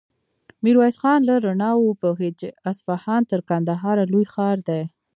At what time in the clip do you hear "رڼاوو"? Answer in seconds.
1.45-1.87